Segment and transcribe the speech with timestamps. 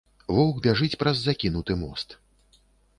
[0.37, 2.21] Воўк бяжыць праз закінуты мост.